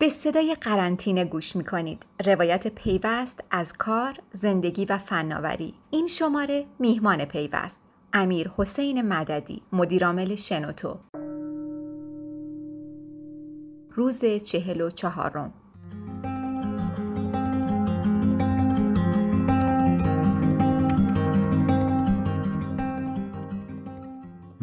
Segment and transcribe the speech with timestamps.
[0.00, 2.06] به صدای قرنطینه گوش می کنید.
[2.26, 5.74] روایت پیوست از کار، زندگی و فناوری.
[5.90, 7.80] این شماره میهمان پیوست.
[8.12, 10.98] امیر حسین مددی، مدیرعامل شنوتو.
[13.90, 15.52] روز چهل و چهارم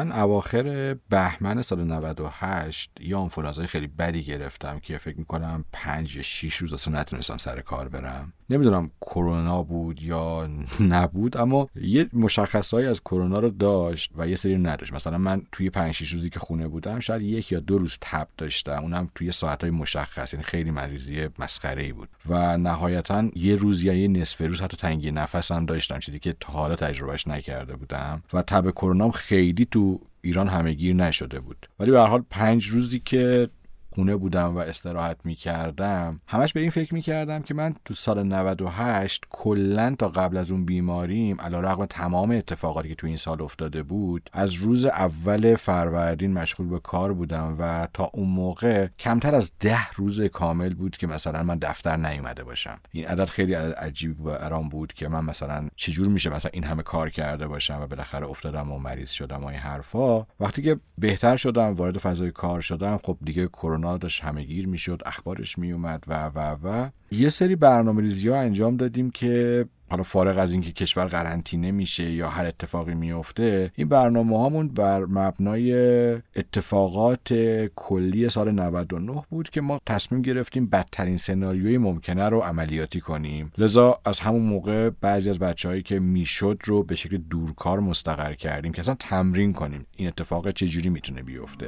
[0.00, 6.22] من اواخر بهمن سال 98 یه آنفولانزای خیلی بدی گرفتم که فکر می‌کنم پنج یا
[6.22, 8.32] شیش روز اصلا نتونستم سر کار برم.
[8.50, 10.48] نمی‌دونم کرونا بود یا
[10.80, 14.92] نبود اما یه مشخصهایی از کرونا رو داشت و یه سری نداشت.
[14.92, 18.28] مثلا من توی پنج شیش روزی که خونه بودم شاید یک یا دو روز تب
[18.36, 18.82] داشتم.
[18.82, 22.08] اونم توی ساعتهای مشخص یعنی خیلی مریضی مسخره ای بود.
[22.28, 26.52] و نهایتا یه روز یا یه نصف روز حتی تنگی نفس داشتم چیزی که تا
[26.52, 28.22] حالا تجربهش نکرده بودم.
[28.32, 29.89] و تب کرونا خیلی تو
[30.22, 31.68] ایران همهگیر نشده بود.
[31.78, 33.48] ولی به هر حال پنج روزی که
[33.94, 37.94] خونه بودم و استراحت می کردم همش به این فکر می کردم که من تو
[37.94, 43.16] سال 98 کلا تا قبل از اون بیماریم علا رقم تمام اتفاقاتی که تو این
[43.16, 48.88] سال افتاده بود از روز اول فروردین مشغول به کار بودم و تا اون موقع
[48.98, 52.78] کمتر از ده روز کامل بود که مثلا من دفتر نیومده باشم.
[52.92, 56.64] این عدد خیلی عدد عجیب و ارام بود که من مثلا چجور میشه مثلا این
[56.64, 60.26] همه کار کرده باشم و بالاخره افتادم و مریض شدم و این حرفا.
[60.40, 65.58] وقتی که بهتر شدم وارد فضای کار شدم خب دیگه کرونا داشت همهگیر می‌شد اخبارش
[65.58, 66.88] میومد و و و.
[67.10, 72.10] یه سری برنامه ریزی ها انجام دادیم که حالا فارغ از اینکه کشور قرنطینه میشه
[72.10, 75.72] یا هر اتفاقی میفته این برنامه هامون بر مبنای
[76.14, 77.34] اتفاقات
[77.76, 83.52] کلی سال 99 بود که ما تصمیم گرفتیم بدترین سناریوی ممکنه رو عملیاتی کنیم.
[83.58, 88.72] لذا از همون موقع بعضی از بچههایی که می‌شد رو به شکل دورکار مستقر کردیم
[88.72, 91.66] که اصلا تمرین کنیم این اتفاق چجوری می‌تونه بیفته.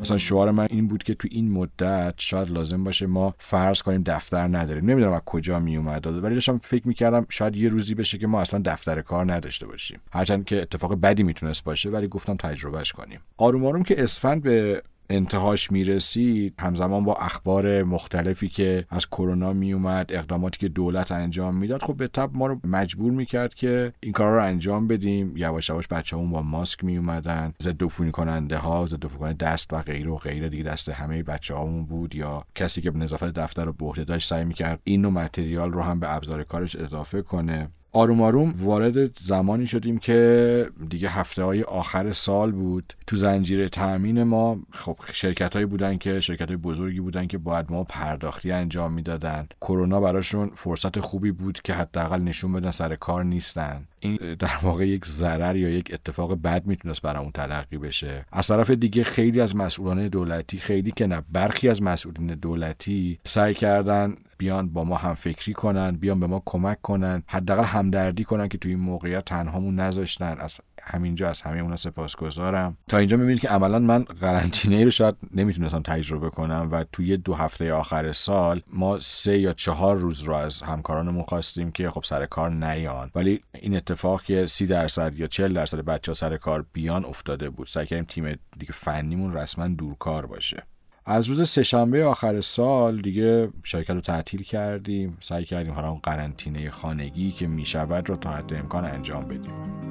[0.00, 4.02] مثلا شعار من این بود که تو این مدت شاید لازم باشه ما فرض کنیم
[4.06, 4.90] دفتر نداریم.
[4.90, 8.40] نمی‌دونم از کجا می اومد ولی داشتم فکر می‌کردم شاید یه روزی بشه که ما
[8.40, 10.00] اصلا دفتر کار نداشته باشیم.
[10.12, 13.20] هرچند که اتفاق بدی می‌تونست باشه ولی گفتم تجربهش کنیم.
[13.36, 20.10] آروم آروم که اسفند به انتهاش می‌رسید همزمان با اخبار مختلفی که از کرونا میومد
[20.12, 24.32] اقداماتی که دولت انجام می‌داد خب به تب ما رو مجبور می‌کرد که این کار
[24.32, 25.36] رو انجام بدیم.
[25.36, 30.10] یواش یواش بچه‌مون با ماسک میومدن ضد عفونی کننده ها ضد عفونی دست و غیره
[30.10, 30.48] و غیره.
[30.48, 34.44] دیگه دست همه بچه‌هامون بود یا کسی که به نظافت دفتر رو به داشت سعی
[34.44, 37.68] می‌کرد این نوع متریال رو هم به ابزار کارش اضافه کنه.
[37.92, 42.92] آروم آروم وارد زمانی شدیم که دیگه هفته های آخر سال بود.
[43.06, 47.72] تو زنجیره تأمین ما خب شرکت هایی بودن که شرکت های بزرگی بودن که باید
[47.72, 49.46] ما پرداختی انجام می‌دادن.
[49.60, 53.84] کرونا براشون فرصت خوبی بود که حداقل نشون بدن سر کار نیستن.
[54.00, 58.26] این در واقع یک ضرر یا یک اتفاق بد می‌تونست برامون تلقی بشه.
[58.32, 63.54] از طرف دیگه خیلی از مسئولان دولتی خیلی که نه برخی از مسئولین دولتی سعی
[63.54, 68.48] کردن بیان با ما هم فکری کنن بیان به ما کمک کنن حداقل همدردی کنن
[68.48, 70.36] که توی این موقعیت تنهامون نذاشتن.
[70.38, 72.76] از همینجا از همه اونا سپاسگزارم.
[72.88, 77.34] تا اینجا می‌بینید که عملا من قرنطینه رو شاید نمی‌تونستم تجربه کنم و توی دو
[77.34, 82.26] هفته آخر سال ما سه یا چهار روز رو از همکارانمون خواستیم که خب سر
[82.26, 83.10] کار نیان.
[83.14, 87.50] ولی این اتفاق که سی درصد یا چل درصد بچه ها سر کار بیان افتاده
[87.50, 87.66] بود.
[87.66, 90.62] سعی کردیم تیم دیگه فنیمون رسما دورکار باشه.
[91.10, 95.16] از روز سهشنبه آخر سال دیگه شرکت رو تعطیل کردیم.
[95.20, 99.89] سعی کردیم حالا اون قرنطینه خانگی که می‌شود رو تا حد امکان انجام بدیم.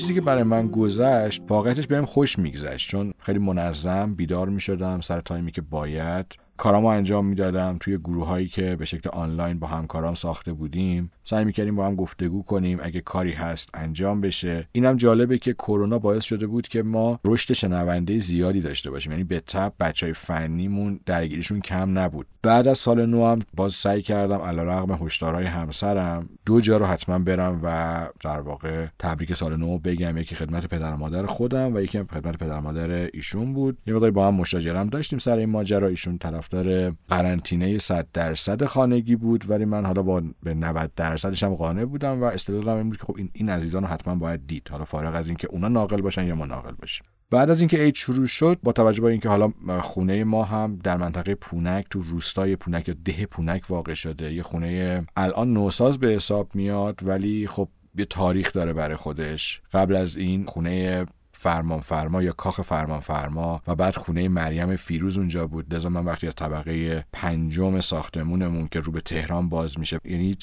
[0.00, 2.90] چیزی که برای من گذشت واقعیتش بهم خوش میگذشت.
[2.90, 6.26] چون خیلی منظم بیدار می‌شدم سر تایمی که باید.
[6.56, 7.76] کارامو انجام می‌دادم.
[7.80, 11.94] توی گروه هایی که به شکل آنلاین با همکاران ساخته بودیم سعی می‌کردیم با هم
[11.94, 12.78] گفتگو کنیم.
[12.82, 14.68] اگه کاری هست انجام بشه.
[14.72, 19.12] اینم جالبه که کرونا باعث شده بود که ما رشد شنونده زیادی داشته باشیم.
[19.12, 22.26] یعنی به تب بچه های فنیمون درگیریشون کم نبود.
[22.42, 27.18] بعد از سال نو هم باز سعی کردم علیرغم هشدارهای همسرم دو جا رو حتما
[27.18, 30.16] برم و در واقع تبریک سال نو بگم.
[30.16, 33.78] یکی خدمت پدر مادر خودم و یکی خدمت پدر مادر ایشون بود.
[33.86, 35.88] یه مقداری با هم مشاجره داشتیم سر این ماجرا.
[35.88, 41.54] ایشون طرفدار قرنطینه 100 درصد خانگی بود ولی من حالا با به 90 درصدش هم
[41.54, 44.68] قانع بودم و استدلالم این بود که خب این این عزیزان رو حتما باید دید.
[44.70, 47.06] حالا فارغ از اینکه اونا ناقل باشن یا ما ناقل باشیم.
[47.30, 50.96] بعد از اینکه عید شروع شد با توجه به اینکه حالا خونه ما هم در
[50.96, 56.08] منطقه پونک تو روستای پونک یا ده پونک واقع شده یه خونه الان نوساز به
[56.08, 57.68] حساب میاد ولی خب
[57.98, 59.62] یه تاریخ داره برای خودش.
[59.72, 61.06] قبل از این خونه
[61.42, 65.74] فرمان فرما یا کاخ فرمان فرما و بعد خونه مریم فیروز اونجا بود.
[65.74, 70.36] لذا من وقتی از طبقه پنجم ساختمونمون که رو به تهران باز میشه یعنی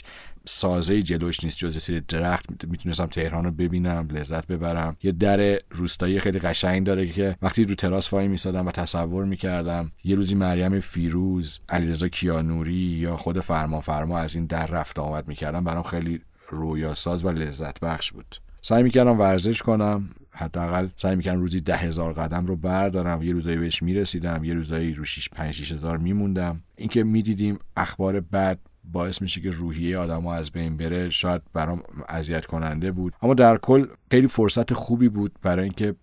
[0.45, 2.45] سازه جلوش نیست جز سری درخت.
[2.67, 4.97] می‌تونستم تهران رو ببینم لذت ببرم.
[5.03, 9.91] یه در روستایی خیلی قشنگ داره که وقتی رو تراس وای میسادم و تصور می‌کردم
[10.03, 15.27] یه روزی مریم فیروز علیرضا کیانوری یا خود فرمان فرما از این در رفت آمد
[15.27, 18.35] می‌کردم برام خیلی رویاساز و لذت بخش بود.
[18.61, 20.09] سعی می‌کردم ورزش کنم.
[20.38, 23.24] حداقل سعی می‌کردم روزی ده هزار قدم رو بردارم.
[23.24, 26.62] یه روزایی بهش می‌رسیدم یه روزایی رو 6 5 6 هزار میموندم.
[26.75, 32.45] اینکه می‌دیدیم اخبار بد باعث میشه که روحیه آدم از بین بره شاید برام اذیت
[32.45, 33.13] کننده بود.
[33.22, 35.95] اما در کل خیلی فرصت خوبی بود برای اینکه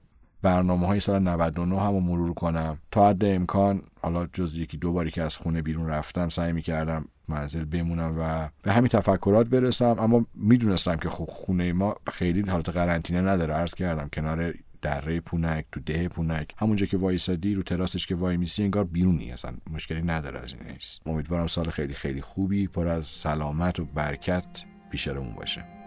[0.43, 2.79] برنامه های سال 99 هم مرور کنم.
[2.91, 7.09] تا حد امکان حالا جز یکی دو باری که از خونه بیرون رفتم سعی می‌کردم
[7.29, 9.97] منزل بمونم و به همین تفکرات برسم.
[9.99, 13.55] اما می‌دونستم که خب خونه ما خیلی حالت قرنطینه نداره.
[13.55, 16.55] عرض کردم کنار دره پونک تو ده پونک.
[16.59, 19.33] همونجا که وایسادی رو تراسش که وای میسی انگار بیرونی.
[19.33, 20.77] اصلا مشکلی نداره از این
[21.07, 24.45] امیدوارم سال خیلی خیلی خوبی پر از سلامت و برکت
[24.91, 25.84] پیش باشه.